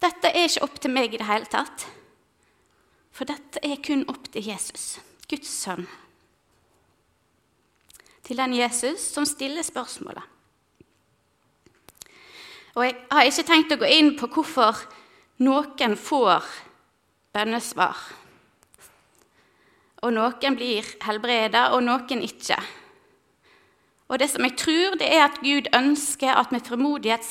Dette 0.00 0.30
er 0.32 0.48
ikke 0.48 0.64
opp 0.64 0.78
til 0.80 0.92
meg 0.94 1.14
i 1.14 1.20
det 1.20 1.28
hele 1.28 1.48
tatt. 1.50 1.84
For 3.12 3.28
dette 3.28 3.60
er 3.66 3.82
kun 3.84 4.06
opp 4.08 4.30
til 4.32 4.46
Jesus, 4.48 4.98
Guds 5.28 5.50
sønn. 5.50 5.84
Til 8.24 8.38
den 8.38 8.54
Jesus 8.56 9.04
som 9.12 9.26
stiller 9.28 9.66
spørsmålet. 9.66 10.24
Og 12.78 12.84
Jeg 12.86 12.96
har 13.10 13.26
ikke 13.26 13.44
tenkt 13.44 13.72
å 13.74 13.80
gå 13.80 13.88
inn 13.90 14.12
på 14.16 14.28
hvorfor 14.30 14.78
noen 15.42 15.96
får 15.98 16.46
bønnesvar. 17.34 17.98
Og 20.00 20.14
noen 20.16 20.56
blir 20.56 20.86
helbreda, 21.04 21.72
og 21.74 21.82
noen 21.84 22.22
ikke. 22.24 22.56
Og 24.08 24.18
det 24.18 24.30
som 24.30 24.46
jeg 24.46 24.56
tror, 24.58 24.96
det 24.98 25.10
er 25.10 25.26
at 25.26 25.42
Gud 25.42 25.68
ønsker 25.76 26.32
at 26.34 26.54
vi, 26.54 27.26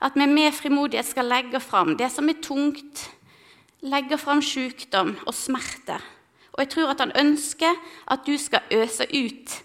at 0.00 0.14
vi 0.14 0.26
med 0.26 0.52
frimodighet 0.54 1.06
skal 1.06 1.26
legge 1.26 1.60
fram 1.60 1.96
det 1.98 2.10
som 2.12 2.28
er 2.28 2.38
tungt, 2.42 3.08
legge 3.80 4.18
fram 4.18 4.42
sykdom 4.42 5.16
og 5.26 5.34
smerte. 5.34 5.98
Og 6.52 6.62
jeg 6.64 6.70
tror 6.74 6.92
at 6.92 7.00
han 7.00 7.14
ønsker 7.18 7.74
at 8.10 8.26
du 8.26 8.36
skal 8.38 8.66
øse 8.74 9.06
ut 9.06 9.58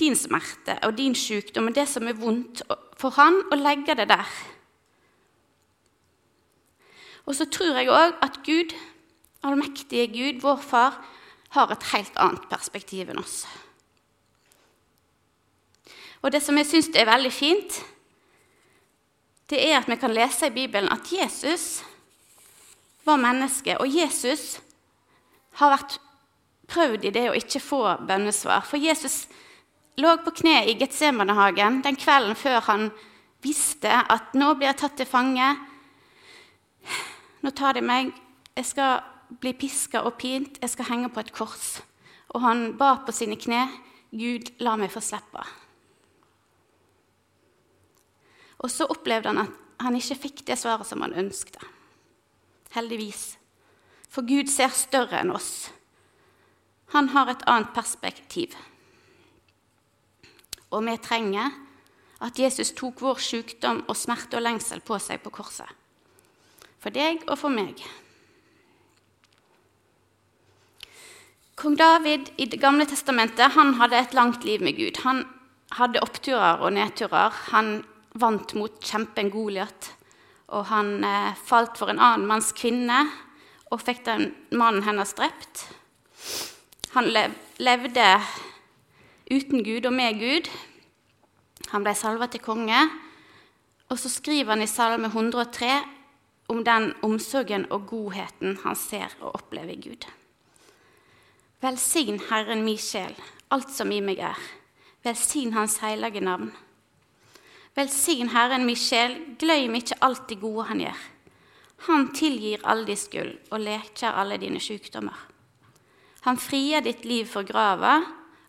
din 0.00 0.16
smerte 0.16 0.78
og 0.82 0.98
din 0.98 1.14
sykdom 1.14 1.70
og 1.70 1.74
det 1.74 1.88
som 1.88 2.06
er 2.08 2.18
vondt 2.18 2.62
for 2.98 3.14
han, 3.14 3.42
og 3.52 3.58
legge 3.58 3.94
det 3.94 4.08
der. 4.10 4.26
Og 7.26 7.34
så 7.34 7.44
tror 7.44 7.76
jeg 7.76 7.90
òg 7.92 8.16
at 8.24 8.40
Gud, 8.46 8.74
allmektige 9.42 10.08
Gud, 10.08 10.40
vår 10.40 10.56
far, 10.56 10.98
har 11.50 11.70
et 11.70 11.84
helt 11.92 12.16
annet 12.16 12.48
perspektiv 12.50 13.10
enn 13.10 13.20
oss. 13.22 13.44
Og 16.22 16.32
det 16.32 16.42
som 16.42 16.58
jeg 16.58 16.66
syns 16.66 16.90
er 16.96 17.06
veldig 17.06 17.32
fint, 17.32 17.78
det 19.48 19.60
er 19.64 19.78
at 19.78 19.88
vi 19.88 19.96
kan 19.96 20.12
lese 20.12 20.48
i 20.48 20.54
Bibelen 20.54 20.90
at 20.92 21.08
Jesus 21.12 21.82
var 23.08 23.20
menneske, 23.20 23.78
og 23.80 23.88
Jesus 23.88 24.58
har 25.58 25.72
vært 25.72 25.98
prøvd 26.68 27.06
i 27.08 27.12
det 27.14 27.26
å 27.30 27.36
ikke 27.36 27.62
få 27.64 27.82
bønnesvar. 28.08 28.66
For 28.68 28.80
Jesus 28.80 29.24
lå 29.98 30.14
på 30.22 30.34
kne 30.42 30.60
i 30.68 30.76
Getsemanehagen 30.78 31.80
den 31.86 31.96
kvelden 31.98 32.36
før 32.38 32.60
han 32.68 32.90
visste 33.44 33.90
at 33.90 34.34
nå 34.36 34.52
blir 34.58 34.70
jeg 34.70 34.80
tatt 34.82 34.98
til 35.00 35.08
fange. 35.08 35.48
Nå 37.42 37.54
tar 37.56 37.78
de 37.78 37.84
meg. 37.84 38.12
Jeg 38.58 38.68
skal 38.68 39.00
bli 39.40 39.54
piska 39.56 40.02
og 40.04 40.18
pint. 40.20 40.58
Jeg 40.60 40.74
skal 40.74 40.90
henge 40.90 41.12
på 41.14 41.22
et 41.22 41.32
kors. 41.34 41.78
Og 42.34 42.42
han 42.44 42.72
ba 42.78 42.98
på 43.06 43.14
sine 43.14 43.38
kne. 43.40 43.64
Gud, 44.12 44.52
la 44.64 44.76
meg 44.80 44.92
få 44.92 45.02
slippe. 45.04 45.44
Og 48.58 48.70
så 48.70 48.88
opplevde 48.90 49.32
han 49.32 49.44
at 49.46 49.84
han 49.84 49.96
ikke 49.98 50.18
fikk 50.24 50.44
det 50.48 50.58
svaret 50.58 50.88
som 50.88 51.02
han 51.04 51.14
ønskte. 51.14 51.62
Heldigvis. 52.74 53.36
For 54.10 54.26
Gud 54.26 54.50
ser 54.50 54.72
større 54.74 55.20
enn 55.20 55.32
oss. 55.34 55.68
Han 56.94 57.10
har 57.12 57.30
et 57.30 57.44
annet 57.46 57.70
perspektiv. 57.76 58.56
Og 60.72 60.84
vi 60.84 60.96
trenger 61.04 61.54
at 62.24 62.38
Jesus 62.40 62.72
tok 62.76 63.00
vår 63.04 63.20
sykdom 63.22 63.84
og 63.86 63.96
smerte 63.96 64.40
og 64.40 64.44
lengsel 64.44 64.82
på 64.84 64.98
seg 65.00 65.22
på 65.22 65.32
korset. 65.38 65.68
For 66.82 66.94
deg 66.94 67.24
og 67.28 67.36
for 67.38 67.52
meg. 67.52 67.78
Kong 71.58 71.74
David 71.78 72.30
i 72.38 72.46
Det 72.46 72.60
gamle 72.62 72.86
testamentet 72.86 73.54
han 73.56 73.74
hadde 73.80 73.98
et 73.98 74.14
langt 74.14 74.44
liv 74.46 74.62
med 74.62 74.76
Gud. 74.78 75.00
Han 75.02 75.24
hadde 75.74 76.02
oppturer 76.02 76.62
og 76.62 76.72
nedturer. 76.72 77.34
Han 77.50 77.82
vant 78.20 78.54
mot 78.58 78.76
kjempen 78.84 79.30
Goliat. 79.32 79.92
Og 80.54 80.68
han 80.70 81.04
eh, 81.04 81.34
falt 81.48 81.78
for 81.80 81.92
en 81.92 82.00
annen 82.00 82.28
manns 82.28 82.52
kvinne 82.56 83.04
og 83.68 83.82
fikk 83.84 84.04
den 84.06 84.30
mannen 84.56 84.86
hennes 84.86 85.12
drept. 85.16 85.66
Han 86.94 87.10
lev, 87.12 87.34
levde 87.60 88.06
uten 89.28 89.62
Gud 89.64 89.86
og 89.86 89.92
med 89.92 90.18
Gud. 90.22 90.48
Han 91.72 91.84
ble 91.84 91.94
salva 91.96 92.30
til 92.32 92.42
konge. 92.44 92.86
Og 93.88 93.98
så 94.00 94.10
skriver 94.12 94.54
han 94.54 94.64
i 94.64 94.68
Salme 94.68 95.08
103 95.08 95.68
om 96.52 96.62
den 96.64 96.92
omsorgen 97.04 97.66
og 97.72 97.86
godheten 97.88 98.56
han 98.64 98.76
ser 98.76 99.12
og 99.20 99.34
opplever 99.40 99.72
i 99.72 99.82
Gud. 99.88 100.08
Velsign 101.60 102.20
Herren 102.28 102.62
mi 102.64 102.76
sjel, 102.78 103.16
alt 103.50 103.72
som 103.74 103.90
i 103.92 104.00
meg 104.04 104.20
er. 104.22 104.38
Velsign 105.04 105.52
Hans 105.56 105.78
hellige 105.82 106.20
navn. 106.24 106.52
Velsign 107.78 108.32
Herren 108.34 108.64
min 108.66 108.76
sjel, 108.76 109.12
gløym 109.38 109.76
ikke 109.78 110.00
alt 110.02 110.24
det 110.26 110.40
gode 110.42 110.64
han 110.66 110.80
gjør. 110.82 111.02
Han 111.86 112.08
tilgir 112.10 112.64
all 112.66 112.82
din 112.88 112.98
skyld 112.98 113.52
og 113.52 113.62
leker 113.62 114.16
alle 114.18 114.38
dine 114.42 114.58
sykdommer. 114.58 115.14
Han 116.26 116.40
frier 116.42 116.82
ditt 116.82 117.04
liv 117.06 117.28
for 117.30 117.46
grava 117.46 118.00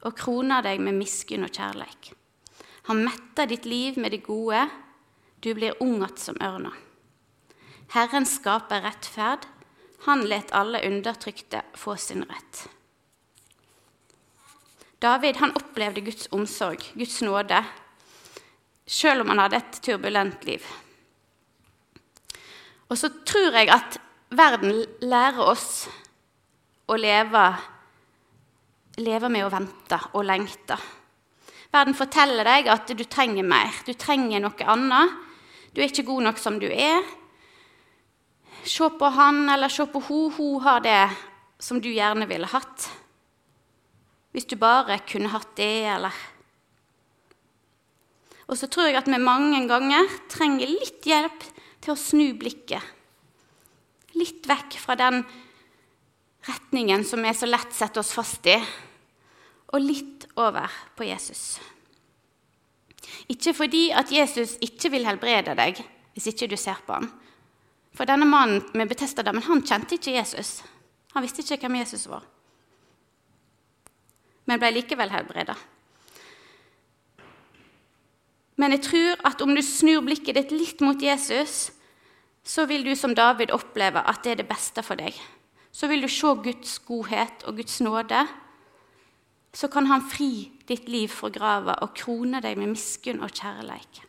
og 0.01 0.15
kroner 0.17 0.65
deg 0.65 0.81
med 0.81 0.98
miskunn 0.98 1.45
og 1.45 1.53
kjærleik. 1.53 2.09
Han 2.89 3.03
metter 3.05 3.45
ditt 3.51 3.67
liv 3.69 4.00
med 4.01 4.15
det 4.15 4.24
gode, 4.25 4.65
du 5.43 5.53
blir 5.53 5.77
ung 5.79 6.01
att 6.03 6.19
som 6.19 6.36
ørna. 6.41 6.71
Herren 7.89 8.25
skaper 8.25 8.81
rettferd. 8.81 9.45
Han 10.05 10.25
let 10.25 10.51
alle 10.51 10.88
undertrykte 10.88 11.62
få 11.75 11.95
sin 11.95 12.24
rett. 12.24 12.69
David 15.00 15.36
han 15.36 15.55
opplevde 15.55 16.01
Guds 16.01 16.27
omsorg, 16.31 16.79
Guds 16.93 17.21
nåde, 17.21 17.65
selv 18.89 19.22
om 19.22 19.34
han 19.34 19.43
hadde 19.43 19.60
et 19.60 19.81
turbulent 19.86 20.46
liv. 20.50 20.63
Og 22.89 22.98
så 22.98 23.12
tror 23.22 23.53
jeg 23.53 23.69
at 23.69 24.00
verden 24.34 24.81
lærer 25.05 25.41
oss 25.46 25.86
å 26.89 26.98
leve, 26.98 27.43
leve 28.98 29.29
med 29.29 29.46
å 29.46 29.51
vente 29.53 30.00
og 30.17 30.25
lengte. 30.25 30.77
Verden 31.69 31.93
forteller 31.93 32.48
deg 32.48 32.72
at 32.74 32.89
du 32.98 33.05
trenger 33.05 33.46
mer, 33.46 33.69
du 33.86 33.93
trenger 33.93 34.41
noe 34.41 34.69
annet. 34.74 35.13
Du 35.69 35.84
er 35.84 35.91
ikke 35.91 36.08
god 36.08 36.25
nok 36.25 36.41
som 36.41 36.58
du 36.58 36.65
er. 36.65 37.05
Se 38.65 38.89
på 38.89 39.12
han 39.13 39.46
eller 39.53 39.69
se 39.69 39.86
på 39.86 40.01
hun. 40.08 40.34
Hun 40.34 40.63
har 40.65 40.81
det 40.81 41.03
som 41.62 41.77
du 41.77 41.91
gjerne 41.93 42.25
ville 42.29 42.50
hatt. 42.50 42.89
Hvis 44.34 44.50
du 44.50 44.58
bare 44.58 44.98
kunne 45.10 45.29
hatt 45.29 45.53
det, 45.58 45.86
eller 45.93 46.15
Og 48.50 48.58
så 48.58 48.70
tror 48.72 48.89
jeg 48.89 48.98
at 48.98 49.10
vi 49.10 49.22
mange 49.22 49.62
ganger 49.70 50.10
trenger 50.32 50.72
litt 50.72 51.06
hjelp 51.06 51.46
til 51.84 51.94
å 51.94 52.00
snu 52.00 52.32
blikket. 52.39 52.82
Litt 54.18 54.48
vekk 54.50 54.79
fra 54.82 54.98
den 55.00 55.22
retningen 56.50 57.06
som 57.06 57.22
vi 57.22 57.34
så 57.38 57.50
lett 57.50 57.75
setter 57.75 58.01
oss 58.01 58.15
fast 58.15 58.48
i, 58.50 58.58
og 59.70 59.84
litt 59.84 60.25
over 60.39 60.72
på 60.98 61.06
Jesus. 61.06 61.60
Ikke 63.29 63.53
fordi 63.53 63.89
at 63.94 64.10
Jesus 64.12 64.56
ikke 64.65 64.89
vil 64.96 65.06
helbrede 65.06 65.53
deg 65.58 65.77
hvis 66.15 66.32
ikke 66.32 66.50
du 66.50 66.58
ser 66.58 66.79
på 66.86 66.96
ham, 66.98 67.10
for 67.94 68.10
denne 68.10 68.25
mannen 68.27 68.63
med 68.74 68.89
Betestadammen 68.89 69.46
han 69.46 69.62
kjente 69.65 69.98
ikke 69.98 70.15
Jesus. 70.15 70.60
Han 71.13 71.25
visste 71.25 71.46
ikke 71.46 71.68
hvem 71.68 71.79
Jesus 71.84 72.08
var, 72.10 72.25
men 74.50 74.62
ble 74.62 74.74
likevel 74.74 75.13
helbreda. 75.13 75.56
Men 78.60 78.75
jeg 78.75 78.84
tror 78.89 79.22
at 79.30 79.42
om 79.42 79.54
du 79.56 79.62
snur 79.63 80.04
blikket 80.04 80.36
ditt 80.36 80.51
litt 80.51 80.82
mot 80.84 81.00
Jesus, 81.00 81.70
så 82.44 82.66
vil 82.68 82.84
du 82.84 82.92
som 82.98 83.16
David 83.16 83.54
oppleve 83.56 84.04
at 84.04 84.24
det 84.25 84.34
er 84.34 84.42
det 84.42 84.50
beste 84.50 84.84
for 84.84 85.00
deg. 85.00 85.16
Så 85.72 85.88
vil 85.88 86.04
du 86.04 86.10
se 86.12 86.34
Guds 86.44 86.75
godhet 86.84 87.46
og 87.48 87.60
Guds 87.62 87.80
nåde. 87.86 88.25
Så 89.54 89.70
kan 89.72 89.88
Han 89.88 90.04
fri 90.04 90.51
ditt 90.68 90.89
liv 90.89 91.08
fra 91.08 91.30
grava 91.30 91.78
og 91.82 91.96
krone 91.96 92.42
deg 92.42 92.58
med 92.58 92.74
miskunn 92.75 93.24
og 93.24 93.32
kjærleik. 93.32 94.04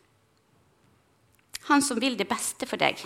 Han 1.71 1.83
som 1.83 2.00
vil 2.00 2.19
det 2.19 2.28
beste 2.28 2.66
for 2.66 2.80
deg. 2.80 2.99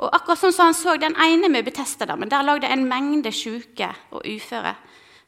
Og 0.00 0.08
akkurat 0.16 0.40
sånn 0.40 0.52
som 0.52 0.70
han 0.70 0.76
så 0.76 0.96
den 0.96 1.16
ene 1.20 1.48
med 1.52 1.64
Betestadammen, 1.64 2.28
der 2.28 2.44
lå 2.44 2.56
det 2.60 2.70
en 2.72 2.86
mengde 2.88 3.32
syke 3.32 3.90
og 4.10 4.24
uføre. 4.24 4.74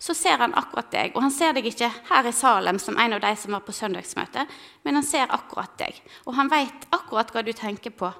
Så 0.03 0.15
ser 0.19 0.41
han 0.43 0.55
akkurat 0.59 0.91
deg, 0.91 1.13
og 1.15 1.23
han 1.23 1.31
ser 1.31 1.53
deg 1.55 1.69
ikke 1.71 1.87
her 2.09 2.27
i 2.27 2.35
Salem 2.35 2.81
som 2.83 2.97
en 2.99 3.15
av 3.15 3.21
de 3.23 3.31
som 3.39 3.55
var 3.55 3.63
på 3.63 3.75
søndagsmøte, 3.77 4.43
men 4.83 4.99
han 4.99 5.07
ser 5.07 5.31
akkurat 5.31 5.77
deg. 5.79 6.01
Og 6.27 6.35
han 6.35 6.51
veit 6.51 6.89
akkurat 6.91 7.31
hva 7.31 7.45
du 7.47 7.53
tenker 7.55 7.95
på. 7.95 8.11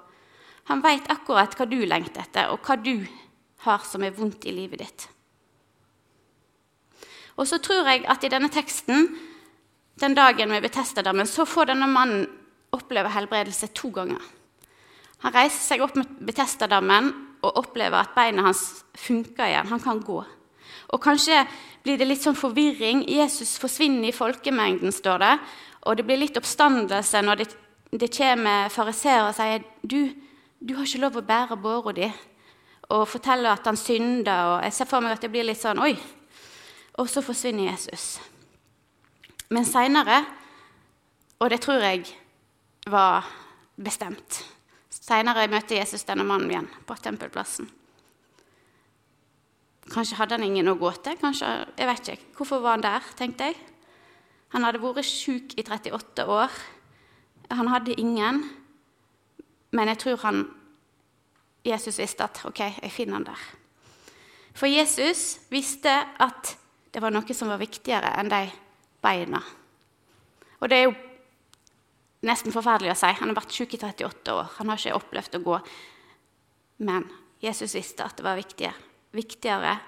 Han 0.71 0.83
veit 0.85 1.09
akkurat 1.11 1.57
hva 1.59 1.67
du 1.67 1.81
lengter 1.83 2.23
etter, 2.23 2.53
og 2.55 2.63
hva 2.63 2.77
du 2.79 3.03
har 3.67 3.83
som 3.89 4.05
er 4.07 4.15
vondt 4.15 4.47
i 4.47 4.55
livet 4.55 4.85
ditt. 4.85 5.09
Og 7.35 7.49
så 7.51 7.59
tror 7.63 7.89
jeg 7.91 8.05
at 8.07 8.23
i 8.23 8.31
denne 8.31 8.51
teksten, 8.53 9.09
den 9.99 10.15
dagen 10.15 10.53
med 10.53 10.63
Betestadammen, 10.63 11.27
så 11.27 11.47
får 11.49 11.73
denne 11.73 11.89
mannen 11.91 12.29
oppleve 12.73 13.11
helbredelse 13.11 13.73
to 13.75 13.91
ganger. 13.91 14.23
Han 15.27 15.35
reiser 15.35 15.61
seg 15.65 15.83
opp 15.83 15.99
med 15.99 16.15
Betestadammen 16.31 17.11
og 17.43 17.59
opplever 17.65 17.99
at 17.99 18.15
beina 18.15 18.47
hans 18.47 18.85
funker 18.95 19.51
igjen. 19.51 19.71
Han 19.75 19.83
kan 19.83 19.99
gå. 20.03 20.21
Og 20.93 21.01
Kanskje 21.03 21.45
blir 21.83 21.99
det 21.99 22.09
litt 22.09 22.23
sånn 22.23 22.39
forvirring. 22.39 23.07
Jesus 23.09 23.57
forsvinner 23.61 24.11
i 24.11 24.17
folkemengden, 24.17 24.93
står 24.93 25.23
det. 25.23 25.33
Og 25.89 25.99
det 25.99 26.07
blir 26.07 26.21
litt 26.21 26.37
oppstandelse 26.39 27.23
når 27.25 27.43
det, 27.43 27.49
det 27.91 28.11
kommer 28.15 28.71
fariseere 28.71 29.31
og 29.31 29.37
sier 29.37 29.65
du, 29.83 30.13
du 30.61 30.77
har 30.77 30.87
ikke 30.87 31.03
lov 31.03 31.19
å 31.19 31.25
bære 31.27 31.59
båra 31.59 31.95
di. 31.97 32.11
Og 32.93 33.09
forteller 33.09 33.57
at 33.57 33.67
han 33.67 33.79
synder. 33.81 34.57
og 34.57 34.67
Jeg 34.69 34.77
ser 34.77 34.91
for 34.91 35.03
meg 35.03 35.17
at 35.17 35.25
det 35.25 35.33
blir 35.33 35.49
litt 35.49 35.63
sånn 35.63 35.81
Oi, 35.83 35.97
og 37.01 37.09
så 37.11 37.25
forsvinner 37.25 37.73
Jesus. 37.73 38.21
Men 39.53 39.67
seinere, 39.69 40.23
og 41.41 41.51
det 41.51 41.61
tror 41.65 41.83
jeg 41.83 42.07
var 42.91 43.27
bestemt 43.77 44.43
Seinere 44.93 45.49
møter 45.51 45.81
Jesus 45.81 46.05
denne 46.07 46.23
mannen 46.23 46.51
igjen 46.53 46.69
på 46.87 46.95
tempelplassen. 47.01 47.67
Kanskje 49.91 50.17
hadde 50.21 50.39
han 50.39 50.47
ingen 50.47 50.71
å 50.71 50.79
gå 50.79 50.93
til. 51.03 51.19
kanskje, 51.19 51.49
jeg 51.79 51.89
vet 51.89 52.09
ikke. 52.15 52.31
Hvorfor 52.37 52.63
var 52.63 52.77
han 52.77 52.85
der, 52.85 53.03
tenkte 53.19 53.51
jeg. 53.51 53.57
Han 54.55 54.65
hadde 54.65 54.83
vært 54.83 55.09
sjuk 55.09 55.57
i 55.59 55.65
38 55.65 56.27
år. 56.29 56.51
Han 57.51 57.69
hadde 57.73 57.99
ingen. 57.99 58.45
Men 59.73 59.89
jeg 59.89 59.99
tror 59.99 60.21
han, 60.27 60.45
Jesus 61.65 61.99
visste 61.99 62.25
at 62.25 62.43
ok, 62.45 62.61
jeg 62.83 62.93
finner 62.93 63.19
han 63.19 63.27
der. 63.27 63.47
For 64.53 64.69
Jesus 64.69 65.41
visste 65.51 65.93
at 66.21 66.57
det 66.93 67.01
var 67.01 67.15
noe 67.15 67.35
som 67.35 67.49
var 67.49 67.61
viktigere 67.63 68.13
enn 68.21 68.29
de 68.29 68.45
beina. 69.03 69.41
Og 70.61 70.69
det 70.69 70.79
er 70.79 70.87
jo 70.87 70.95
nesten 72.29 72.55
forferdelig 72.55 72.93
å 72.93 72.99
si. 73.01 73.11
Han 73.19 73.33
har 73.33 73.41
vært 73.41 73.57
syk 73.57 73.75
i 73.75 73.81
38 73.81 74.37
år. 74.37 74.53
Han 74.59 74.71
har 74.71 74.79
ikke 74.79 74.99
opplevd 75.01 75.39
å 75.39 75.45
gå. 75.47 75.59
Men 76.87 77.09
Jesus 77.43 77.75
visste 77.75 78.05
at 78.05 78.19
det 78.19 78.27
var 78.27 78.39
viktigere, 78.39 78.77
viktigere 79.13 79.79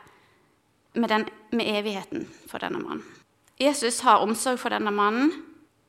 med, 0.94 1.08
den, 1.08 1.26
med, 1.52 1.66
evigheten 1.66 2.28
for 2.46 2.62
denne 2.62 2.80
mannen. 2.82 3.04
Jesus 3.60 4.00
har 4.00 4.22
omsorg 4.22 4.58
for 4.58 4.74
denne 4.74 4.90
mannen. 4.94 5.32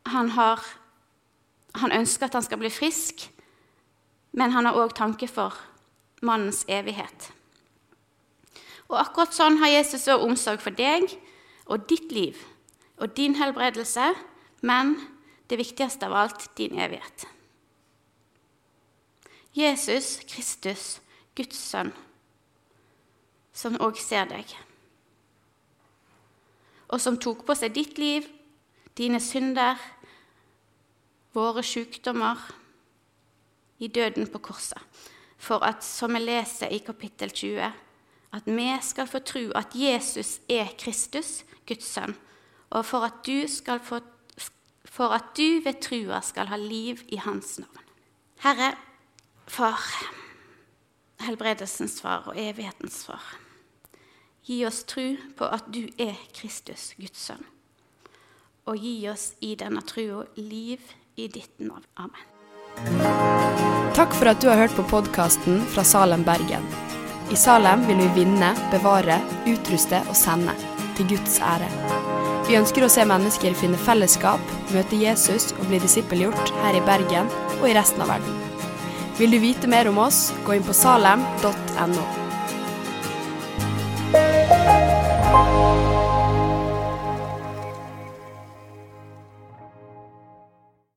Han, 0.05 0.29
har, 0.37 0.61
han 1.75 1.91
ønsker 1.91 2.27
at 2.27 2.37
han 2.37 2.45
skal 2.45 2.61
bli 2.61 2.69
frisk, 2.73 3.27
men 4.31 4.51
han 4.51 4.67
har 4.67 4.77
òg 4.77 4.95
tanke 4.97 5.27
for 5.27 5.55
mannens 6.25 6.63
evighet. 6.67 7.31
Og 8.89 8.99
akkurat 9.01 9.33
sånn 9.33 9.57
har 9.61 9.73
Jesus 9.73 10.07
òg 10.11 10.25
omsorg 10.27 10.61
for 10.61 10.75
deg 10.77 11.09
og 11.65 11.87
ditt 11.89 12.11
liv 12.13 12.37
og 13.01 13.15
din 13.17 13.35
helbredelse, 13.35 14.13
men 14.63 14.95
det 15.49 15.59
viktigste 15.59 16.07
av 16.07 16.15
alt 16.15 16.45
din 16.57 16.79
evighet. 16.79 17.25
Jesus 19.55 20.19
Kristus, 20.27 20.99
Guds 21.35 21.59
sønn, 21.59 21.91
som 23.65 23.79
òg 23.81 23.97
ser 23.97 24.27
deg, 24.29 24.51
og 26.93 27.01
som 27.01 27.17
tok 27.17 27.41
på 27.47 27.55
seg 27.57 27.73
ditt 27.73 27.97
liv, 27.97 28.27
dine 28.93 29.17
synder, 29.23 29.79
våre 31.33 31.63
sykdommer, 31.65 32.37
i 33.81 33.89
døden 33.89 34.29
på 34.31 34.39
korset, 34.45 35.01
for 35.41 35.65
at, 35.65 35.81
som 35.83 36.13
vi 36.13 36.21
leser 36.21 36.69
i 36.71 36.79
kapittel 36.85 37.33
20, 37.33 37.81
at 38.37 38.45
vi 38.47 38.67
skal 38.85 39.09
få 39.09 39.23
tro 39.25 39.43
at 39.57 39.73
Jesus 39.75 40.37
er 40.51 40.69
Kristus, 40.77 41.41
Guds 41.65 41.89
sønn, 41.89 42.13
og 42.69 42.85
for 42.85 43.07
at 43.07 43.17
du, 43.25 43.41
få, 43.89 43.99
for 44.85 45.15
at 45.17 45.33
du 45.35 45.63
ved 45.65 45.81
trua 45.81 46.21
skal 46.23 46.53
ha 46.53 46.59
liv 46.61 47.01
i 47.09 47.17
Hans 47.17 47.57
navn. 47.63 47.81
Herre, 48.45 48.75
Far, 49.45 49.77
helbredelsens 51.21 51.99
far 52.01 52.31
og 52.31 52.37
evighetens 52.39 53.03
far, 53.05 53.21
gi 54.45 54.65
oss 54.65 54.83
tro 54.83 55.15
på 55.37 55.47
at 55.49 55.65
du 55.73 55.87
er 55.97 56.17
Kristus, 56.35 56.93
Guds 56.99 57.27
sønn, 57.29 57.41
og 58.69 58.77
gi 58.77 58.97
oss 59.09 59.31
i 59.45 59.55
denne 59.57 59.81
trua 59.85 60.25
liv 60.37 60.81
i 61.15 61.27
ditt 61.31 61.59
navn. 61.59 61.85
Amen. 61.97 62.31
Takk 63.95 64.13
for 64.17 64.29
at 64.29 64.41
du 64.43 64.49
har 64.51 64.59
hørt 64.59 64.75
på 64.75 64.85
podkasten 64.89 65.61
fra 65.71 65.85
Salem, 65.87 66.25
Bergen. 66.27 66.65
I 67.33 67.37
Salem 67.39 67.85
vil 67.87 68.03
vi 68.03 68.09
vinne, 68.21 68.51
bevare, 68.69 69.17
utruste 69.49 70.01
og 70.05 70.17
sende, 70.19 70.53
til 70.97 71.09
Guds 71.15 71.39
ære. 71.41 71.69
Vi 72.45 72.57
ønsker 72.59 72.85
å 72.85 72.91
se 72.91 73.05
mennesker 73.09 73.55
finne 73.57 73.79
fellesskap, 73.81 74.43
møte 74.75 74.99
Jesus 74.99 75.49
og 75.55 75.65
bli 75.71 75.79
disippelgjort 75.81 76.53
her 76.61 76.77
i 76.77 76.83
Bergen 76.85 77.31
og 77.61 77.65
i 77.71 77.73
resten 77.77 78.05
av 78.05 78.13
verden. 78.13 78.43
Vil 79.17 79.33
du 79.33 79.39
vite 79.41 79.71
mer 79.71 79.89
om 79.89 80.03
oss, 80.03 80.27
gå 80.45 80.59
inn 80.59 80.67
på 80.67 80.75
salem.no. 80.75 82.24